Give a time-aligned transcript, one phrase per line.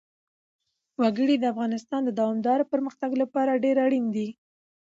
[1.01, 4.29] وګړي د افغانستان د دوامداره پرمختګ لپاره ډېر اړین دي.